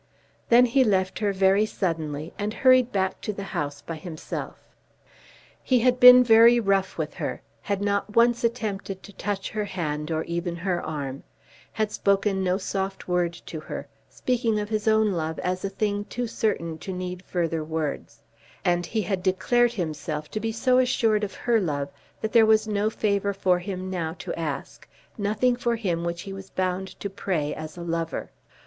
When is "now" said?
23.91-24.13